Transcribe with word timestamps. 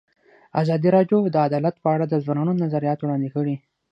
ازادي 0.61 0.89
راډیو 0.95 1.19
د 1.33 1.35
عدالت 1.47 1.75
په 1.83 1.87
اړه 1.95 2.05
د 2.07 2.13
ځوانانو 2.23 2.59
نظریات 2.63 2.99
وړاندې 3.01 3.29
کړي. 3.35 3.55